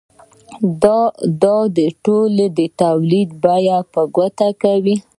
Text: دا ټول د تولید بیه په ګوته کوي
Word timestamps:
دا 1.43 1.53
ټول 2.03 2.35
د 2.57 2.59
تولید 2.81 3.29
بیه 3.43 3.77
په 3.93 4.01
ګوته 4.15 4.49
کوي 4.61 4.95